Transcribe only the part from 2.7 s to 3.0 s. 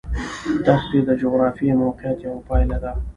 ده.